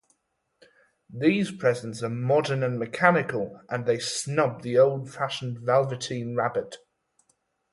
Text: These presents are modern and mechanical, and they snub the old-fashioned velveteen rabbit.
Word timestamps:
These 1.13 1.51
presents 1.51 2.01
are 2.01 2.09
modern 2.09 2.63
and 2.63 2.79
mechanical, 2.79 3.61
and 3.69 3.85
they 3.85 3.99
snub 3.99 4.63
the 4.63 4.79
old-fashioned 4.79 5.59
velveteen 5.59 6.35
rabbit. 6.35 6.77